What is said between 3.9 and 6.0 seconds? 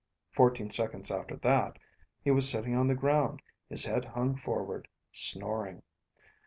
hung forward, snoring.